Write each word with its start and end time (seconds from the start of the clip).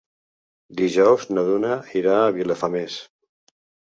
Dijous 0.79 1.27
na 1.37 1.43
Duna 1.49 1.75
irà 2.01 2.15
a 2.21 2.33
Vilafamés. 2.37 2.95